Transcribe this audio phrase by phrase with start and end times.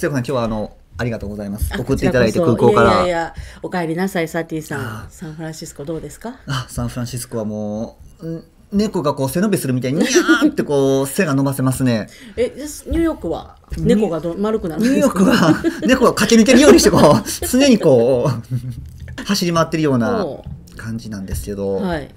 [0.00, 0.10] さん。
[0.10, 1.70] 今日はあのありがとうございます。
[1.74, 2.92] あ送っていただいて空港から。
[2.94, 5.06] いやいやお帰りなさいサティさあ。
[5.06, 6.36] んサンフランシスコどうですか？
[6.46, 12.08] あサンフランシスコはもうん猫がこう背伸びするみたいにニャーってこう 背が伸ばせますね。
[12.36, 13.56] えニューヨークは？
[13.78, 15.54] 猫がど丸くなるんニューヨークは
[15.86, 20.44] 猫が駆け抜けるようにしてこう 常にこう走り回ってるようなお
[20.76, 22.08] 感じなんですけど、はい。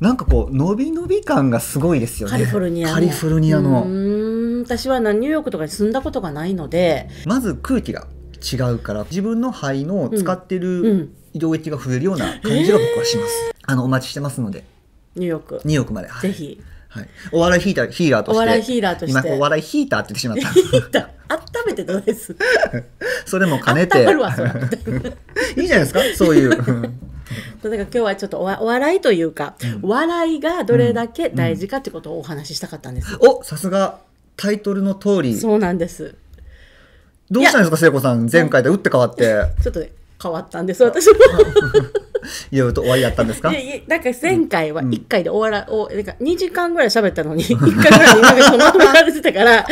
[0.00, 2.32] なんかこう伸び伸び感がすごいですよね。
[2.32, 2.94] カリフォルニアの。
[2.94, 3.84] カリフォルニアうの
[4.66, 8.06] 私はなニューヨークとかに住んだことがないのでまず空気が
[8.52, 10.62] 違うから自分の肺の使ってうん。
[10.62, 14.64] うるん領域が増えるような感じが僕はします、あのお待ちしてますので。
[15.14, 15.60] ニューヨーク。
[15.64, 16.22] ニューヨークまで、はい。
[16.22, 16.60] ぜひ。
[16.88, 18.36] はい、お笑いヒーターヒーラーとして。
[18.36, 19.28] お笑いヒーラーとして。
[19.28, 21.10] 今お笑いヒーターって言ってしまった。
[21.28, 22.34] 温めてどうです？
[23.26, 23.98] それも兼ねて。
[23.98, 26.50] いいじゃないですかそういう。
[26.50, 26.82] う ん
[27.62, 33.98] だから今日はちょっとお笑いというか、笑いがどれだけ大事かってことをお話ししたかったんです、おさすが
[34.36, 35.34] タイトルの通り。
[35.36, 36.14] そうなんです。
[37.30, 38.28] どうしたんですか聖子さん。
[38.30, 39.24] 前回で打って変わって。
[39.62, 39.84] ちょっと
[40.22, 41.14] 変わったんです 私も。
[42.50, 43.50] 言うと終わりやったんですか？
[43.50, 49.64] いやいやなんか前回は1回で終わら、おなんか2時間ぐらい喋ったのに1回ぐらいになんかそのままられてたから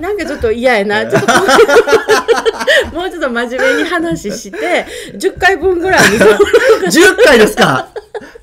[0.00, 1.06] なんかちょっと嫌やな。
[1.10, 1.28] ちょっと
[2.94, 7.88] もうちょっと真面目に話して10回分ぐらいに10回ですか？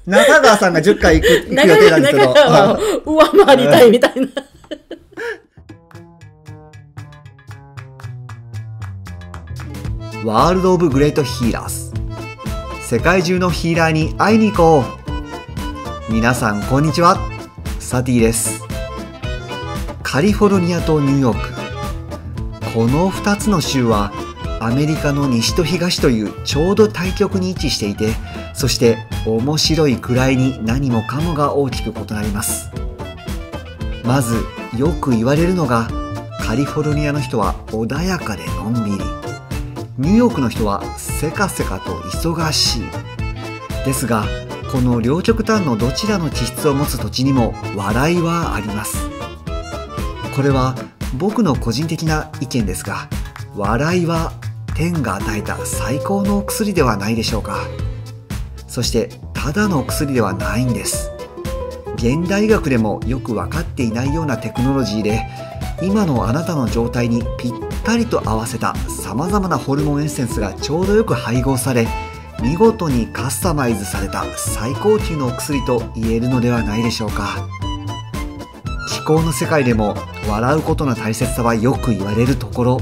[0.08, 2.28] 中川さんが10回行く行く予定なんですけど。
[2.34, 4.28] 中川は上回りたいみたいな。
[10.24, 11.94] ワールド・オブ・グレート・ヒーラーズ
[12.82, 14.84] 世界中のヒーラーに会いに行こ
[16.10, 16.12] う。
[16.12, 17.20] 皆さんこんにちは。
[17.80, 18.64] サティです。
[20.02, 22.74] カリフォルニアとニューヨーク。
[22.74, 24.12] この2つの州は
[24.60, 28.14] アメリカの西と東というちょうど対極に位置していて
[28.54, 32.72] そして面白いくらいに何もかもが大きく異なります。
[34.04, 34.44] まず
[34.76, 35.88] よく言われるのが
[36.42, 39.27] カリフォルニアの人は穏やかでのんびり。
[39.98, 42.84] ニューヨークの人はせかせかと忙しい。
[43.84, 44.26] ですが
[44.72, 49.10] この両極端のどちらの気質を持つ土地にも笑いはあります。
[50.36, 50.76] これは
[51.18, 53.10] 僕の個人的な意見ですが
[53.56, 54.34] 笑いは
[54.76, 57.66] 天が与えた最高のお薬ではないでしょうか。
[58.68, 61.12] そしてただの薬ではないんです。
[61.96, 65.28] 現代医学でもよく分かっていないようなテクノロジーで
[65.82, 67.52] 今のあなたの状態にぴっ
[67.84, 71.88] たりと合わせたさまざまなホルモンエッセンスがちょうどよく配合され
[72.42, 77.48] 見事にカスタマイズされた最高級のお薬と言えるのではないでしょうか。
[78.90, 79.96] 気候の世界でも
[80.28, 82.82] 笑うことの大切さはよく言われるところ。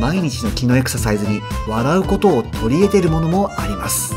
[0.00, 4.14] 毎日の気のエクササイズに笑うことを取り入れているものもあります。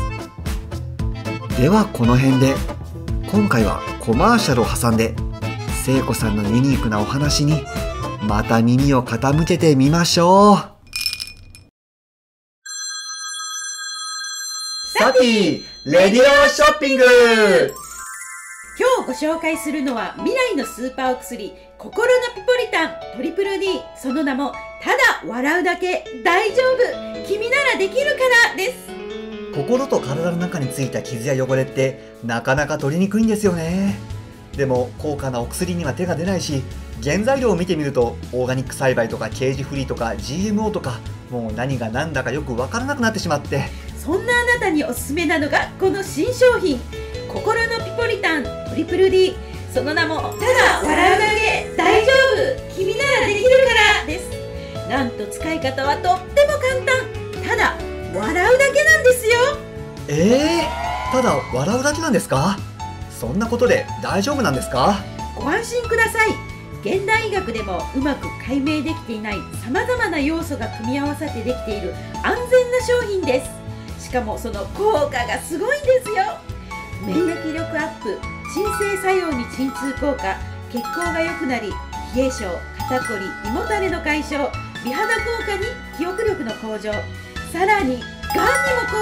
[1.60, 2.54] ではこの辺で
[3.30, 5.14] 今回はコマーシャルを挟んで
[5.84, 7.62] 聖子さんのユニークなお話に
[8.22, 10.56] また耳を傾けてみましょう。
[14.98, 17.04] サティレディオショッピング。
[18.78, 24.96] 今日ご紹介するのは未来のスーパーお薬心のピポリタントリプル D その名もただ
[25.28, 27.28] 笑うだけ大丈夫。
[27.28, 28.88] 君ならできるからです。
[29.54, 34.13] 心と体の中についた傷や汚れってなかなか取りにくいんですよね
[34.56, 36.62] でも高価なお薬には手が出ないし
[37.02, 41.00] 原材料を見てみるとオーガニック栽培とかケージフリーとか GMO とか
[41.30, 43.64] もう何が何だかよくわからなくなってしまって。
[43.98, 46.78] そんなあなたにおすすめなのがこの新商品。
[47.28, 49.34] 心のピポリタントリプル D
[49.72, 51.74] その名もただ笑うだけ。
[51.76, 52.12] 大丈
[52.68, 52.76] 夫。
[52.76, 54.88] 君ならできるからです。
[54.88, 57.42] なんと使い方はとっても簡単。
[57.48, 57.76] ただ
[58.14, 59.32] 笑うだけなんですよ。
[60.06, 62.56] えー、ただ笑うだけなんですか？
[63.26, 64.96] そんなことで大丈夫なんですか？
[65.34, 66.28] ご安心ください。
[66.82, 73.42] 現代医学でもうまく解明できていないさまざまな要素が組み合わさってできている安全な商品で
[73.98, 74.04] す。
[74.08, 76.16] しかもその効果がすごいんですよ。
[77.06, 78.18] 免疫力アップ
[78.52, 80.36] 鎮静作用に鎮痛効果
[80.70, 81.70] 血行が良くなり
[82.14, 82.44] 冷え性
[82.88, 84.52] 肩こり胃もたれの解消
[84.84, 85.64] 美肌効果に
[85.96, 86.92] 記憶力の向上
[87.50, 88.04] さらにがんにも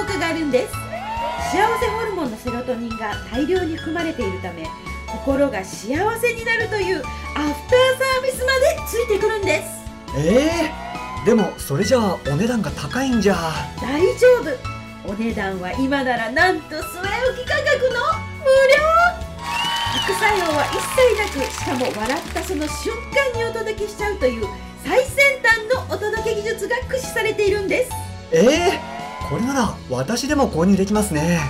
[0.04, 0.91] 効果があるんです。
[1.52, 4.66] 幸せホルモンのセロトニンが大量に含まれているため
[5.06, 9.68] 心が幸せになるというアフターサービスまでついてくるんです。
[10.16, 13.36] えー、でもそれじゃあお値段が高いんじゃ。
[13.82, 15.12] 大丈夫。
[15.12, 16.80] お値段は今ならなんと据え
[17.28, 18.00] 置き価格の
[18.40, 18.82] 無料。
[20.06, 24.46] 副作用は一切なくしかも笑ったその瞬間にお届けしちゃうという
[24.82, 25.58] 最先端
[25.88, 27.90] のお届け技術が駆使されているんです。
[28.32, 29.01] えー、
[29.32, 31.40] これなら私でも購入できますね。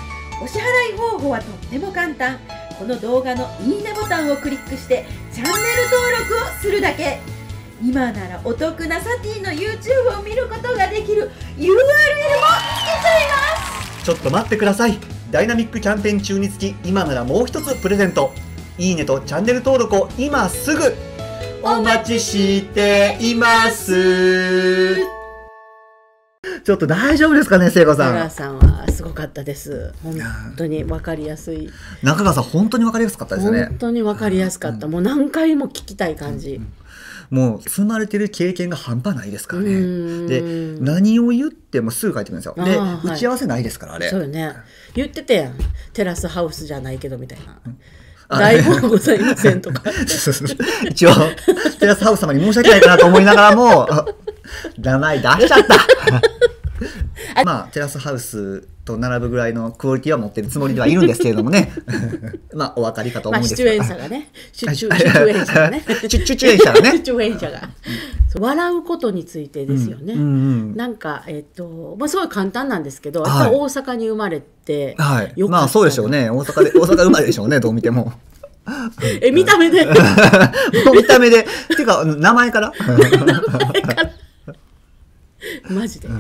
[0.40, 2.38] お支払い方法はとっても簡単。
[2.78, 5.56] この動画のいいねボタンをクリックしてチャンネル
[5.90, 7.18] 登録をするだけ。
[7.82, 13.26] 今ならお得なサティの YouTube を見ることができる URL もつけちゃい
[13.58, 14.04] ます。
[14.04, 14.96] ちょっと待ってください。
[15.32, 18.30] ダイナミックキャンペーン中につき今ならもう一つプレゼント。
[18.78, 20.94] いいねとチャンネル登録を今すぐ。
[21.64, 25.21] お待ちしています
[26.64, 28.14] ちょっと大丈夫ですかね聖子さん。
[28.14, 29.92] 長さんはすごかったです。
[30.02, 30.14] 本
[30.56, 31.70] 当に分かりやすい。
[32.02, 33.64] 中川さん本当に分かりやすかったですよね。
[33.66, 34.86] 本当に分かりやすかった。
[34.86, 36.60] もう何回も聞きたい感じ。
[37.30, 40.26] もう積まれてる経験が半端ないですからうねん。
[40.26, 40.42] で
[40.80, 42.54] 何を言ってもすぐ返ってくるんですよ。
[43.02, 44.08] で打ち合わせないですからあれ。
[44.08, 44.52] そうよね。
[44.94, 45.54] 言ってたやん。
[45.92, 47.58] テラスハウスじゃないけどみたいな。
[48.28, 49.82] あ台本ございませんとか
[50.88, 51.10] 一応
[51.78, 54.06] テラスハウス様に申し訳ないかなと思いながらもあ
[54.78, 55.76] 名前出しちゃった
[57.44, 61.70] まあテラスハウスと並ぶぐらいのクオリティは持ってるつもりではいるんですけれどもね。
[62.54, 63.70] まあお分かりかと思まあうんですが。
[63.70, 64.28] 出演者がね。
[64.52, 65.84] 出演者がね。
[66.08, 67.00] 出出演者がね。
[67.04, 67.68] 出演者が。
[68.38, 70.24] 笑うことについてですよね、うんう
[70.72, 73.50] んなんかえっとまあすごい簡単なんですけど、はい。
[73.54, 75.34] 大阪に生まれて、はい。
[75.48, 76.30] まあそうでしょうね。
[76.30, 78.12] 大阪で大阪生まれでしょうねどう見ても。
[79.20, 79.84] え見た目で？
[80.94, 81.40] 見た目で。
[81.40, 81.44] っ
[81.76, 82.72] ていうか名前から？
[85.70, 86.12] マジで、う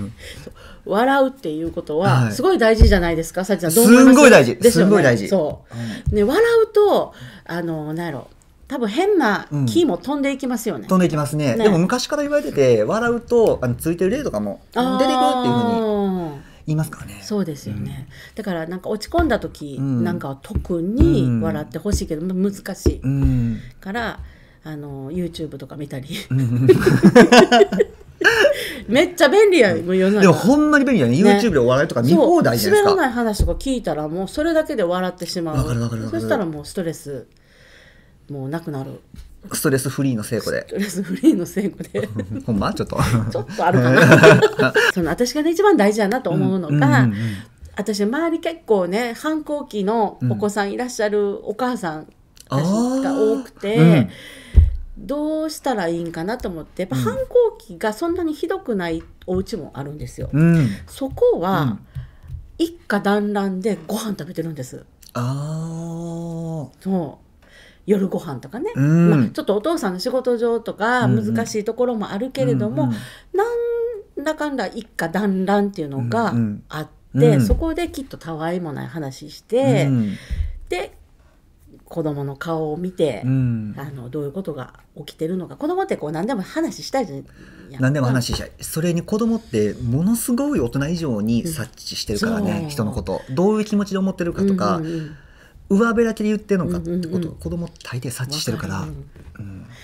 [0.84, 2.32] 笑うっていうことははい。
[2.32, 4.06] すごい大事じゃないですか、さちさんどう思います？
[4.06, 4.56] すんごい大事。
[4.56, 4.90] ですよね。
[4.90, 5.28] すんごい大事。
[5.28, 5.62] そ
[6.10, 7.14] う、ね笑うと
[7.46, 8.28] あのなんやろ。
[8.68, 9.66] 多分変なうん。
[9.66, 11.56] キーも飛んでいきますよね、飛んでいきますね。
[11.56, 11.64] ね。
[11.64, 16.32] でも昔から言われてて笑うとあのついてる例とかも出てくるっていうふうにあ
[16.66, 17.20] 言いますからね。
[17.22, 20.04] ーそうですよね、だからなんか落ち込んだ時うん。
[20.04, 23.00] なんかは特に笑ってほしいけど、まあ難しい。
[23.02, 23.60] うん。
[23.80, 24.20] から
[24.64, 26.08] あの YouTube とか見たり。
[26.30, 26.66] うん
[28.88, 30.20] めっちゃ便利やもう世の中。
[30.22, 31.38] でもほんまに便利だね。
[31.40, 32.90] YouTube でお笑いとか見放題じゃないですか。
[32.90, 32.96] そう。
[32.96, 35.56] 滑らない話とか聞いたらもうそれだけで笑ってしまう。
[35.56, 37.26] わかるわかるわかるそしたらもうストレス
[38.30, 39.00] もうなくなる。
[39.52, 40.64] ストレスフリーの成功で。
[40.68, 42.08] ストレスフリーの成功で。
[42.46, 42.72] ほんま？
[42.72, 42.96] ちょっと。
[43.30, 44.72] ちょっとあるかな。
[44.94, 47.08] その私がね一番大事だなと思うのが、
[47.76, 52.06] 私周り結構ね反抗期のお子さんいらっしゃるお母さん
[52.50, 54.08] が多くて、うん
[55.02, 60.30] どうしたらいいんかなと思ってやっぱ反抗期がそんなにひどくないお家もあるんですよ。
[60.32, 60.68] うん。
[60.86, 61.86] そこうはん。
[62.58, 64.84] 一家団らんでご飯食べてるんです。
[65.14, 67.46] あそう。
[67.84, 69.10] 夜ご飯とかね、うん。
[69.10, 71.34] まあ、ちょっとお父さんの仕事上とかうんうん。
[71.34, 72.96] 難しいところもあるけれども、うんうん。
[73.34, 73.44] な
[74.22, 76.62] んだかんだ一家団らんっていうのがうんうん。
[76.68, 76.88] あっ
[77.18, 77.46] て、うん。
[77.46, 80.16] そこできっとたわいもない話して、うん。
[80.68, 80.92] で
[81.92, 83.74] 子供の顔を見て、うん。
[83.76, 85.56] あのどういうことが起きてるのか。
[85.56, 87.24] 子供ってこう何でも話したいじゃん。
[87.78, 92.70] 何でも話したいそれに子供ってものすごい大人以上に察知してるからね、そう。
[92.70, 93.20] 人のこと。
[93.30, 95.16] どういう気持ちで思ってるかとか、うんうんうん。
[95.68, 96.78] 上辺だけで言ってるのか。
[96.78, 97.24] ってことをうんうん。
[97.24, 98.86] うん子供大抵察知してるから、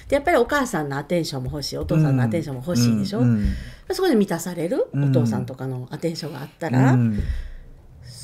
[0.09, 1.79] でやっぱりお母さんのアテンションも欲しい。
[1.79, 3.29] お父さんのアテンションも欲しいでしょ、うん。
[3.29, 3.47] うん。
[3.93, 4.87] そこで満たされる？
[4.95, 5.11] うん。
[5.11, 7.21] お父さんとかのアテンションがあったら、うん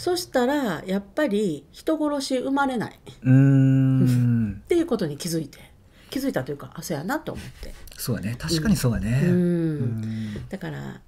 [0.05, 2.93] そしたらやっぱり人殺し生まれない。
[2.93, 4.63] っうん。
[4.69, 5.59] ていうことに気づいて。
[6.11, 8.37] 気づいたというかあそうやなと思って、そうやね。
[8.39, 9.33] 確かにそうやね、うん。
[9.33, 10.49] うん。
[10.51, 11.01] だから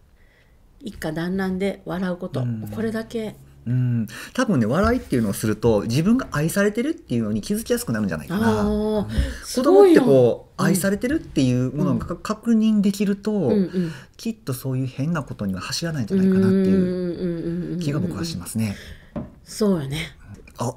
[0.81, 2.69] 一家団らんで笑うこと、うん。
[2.69, 4.07] これだけうん。
[4.33, 8.49] 多分ね笑いっていうのをすると自分が愛されてるっていうのに気づきやすくなるんじゃないかな。
[8.49, 9.07] ああ
[9.45, 13.93] す子供ってこううん愛されてるっていうものがか確認できると、うんうん。
[14.17, 18.77] きっとそういう変なことには走らないんじゃないかなっていう気が僕はしますね。
[19.45, 20.17] そうよね。
[20.59, 20.75] あ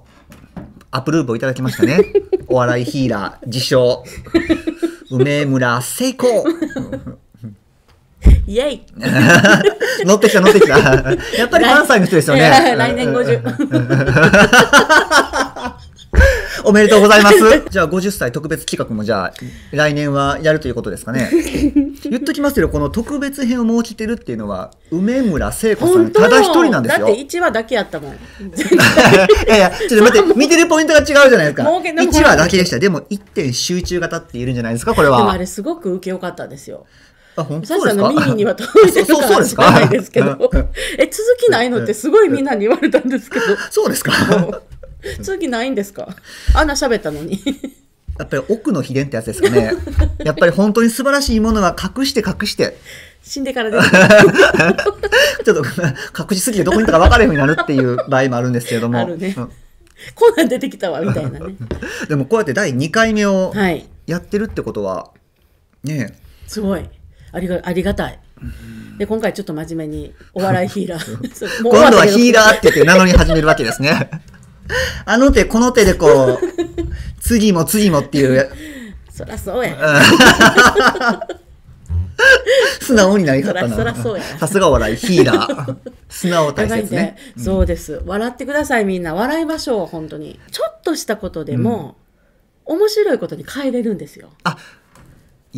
[0.91, 2.01] アプローブをいただきましたね。
[2.47, 4.03] お笑いヒーラー自称。
[5.11, 6.43] 梅村成功
[8.47, 8.81] イエイ
[10.05, 10.77] 乗ってきた乗ってきた。
[11.37, 12.75] やっぱり関西の人ですよね。
[12.77, 13.41] 来年50
[16.65, 17.37] おめでとうございます。
[17.69, 19.33] じゃあ50歳特別企画もじゃあ
[19.71, 21.29] 来年はやるということですかね。
[22.03, 27.05] 言っときますけどこの特別編を設けてるっていうのは梅村聖子さんただ一人なんですよ。
[27.07, 28.15] だって1話だけやったもんい
[29.47, 31.63] やいや、ちょっと待って、見てるポイントが違うじゃないですか。
[31.63, 32.79] 儲けの1話だけでした。
[32.79, 35.37] でも、一点集中型って言えるんじゃないですか、これでもあは。
[35.37, 36.85] れすごく受けよかったですよ
[37.41, 38.09] あ、本当ですか？
[38.09, 39.63] 耳には届いてるかそうですか？
[39.63, 40.27] もしれないですけど。
[40.97, 43.45] え続きないのってすごいみんなに言われたんですけど。
[43.71, 44.11] そうですか？
[45.21, 46.07] 続きないんですか？
[46.53, 47.41] あんな喋ったのに。
[48.17, 49.73] やっぱり奥の秘伝ってやつですかね。
[50.25, 52.77] やっぱり本当に素晴らしいものは隠して隠して、
[53.23, 53.99] 死んでから出てくる
[55.45, 55.63] ちょっと
[56.33, 58.99] 隠しすぎてどこにいたか分からへんようになるっていう場合もあるんですけれども。
[58.99, 59.33] あるね。
[59.37, 59.51] うん。
[60.15, 61.55] こんなん出てきたわみたいなね。
[62.09, 63.87] でもこうやって第2回目をはい。
[64.05, 65.11] やってるってことは、
[65.85, 66.13] ね
[66.47, 66.89] すごい
[67.31, 68.19] ありがありがたい。
[68.97, 71.63] で今回ちょっと真面目にお笑いヒーラー。
[71.63, 74.09] 今度はヒーラーって言って名乗り始めるわけですね。
[75.05, 76.39] あの手この手でこう、
[77.21, 78.49] 次も次もっていう。
[79.11, 79.75] そらそうや。
[82.81, 83.75] 素直になりかったな。
[83.75, 84.23] そらそらそうや。
[84.23, 85.77] さすが笑い、ヒーラー。
[86.09, 87.17] 素直大やばいんで、切ね。
[87.37, 88.01] そうです。
[88.05, 89.13] 笑ってくださいみんな。
[89.13, 90.39] 笑いましょう本当に。
[90.51, 91.97] ちょっとしたことでも、
[92.65, 94.29] 面白いことに変えれるんですよ。
[94.45, 94.53] いい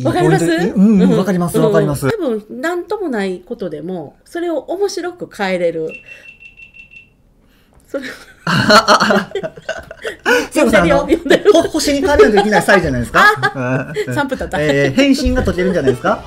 [0.02, 0.44] わかります？
[0.46, 2.06] うん、うんわかります、わかります。
[2.06, 2.12] うん。
[2.12, 5.90] 多分何ともないことでもそれを面白く変えれる。
[7.88, 8.04] それ
[10.50, 11.52] そうでるよ読んでる。
[11.52, 13.22] ほ星に変わらないといけない際じゃないですか？
[13.54, 14.14] うん。
[14.14, 16.24] 3分経った、えー返信が解けるんじゃないですか？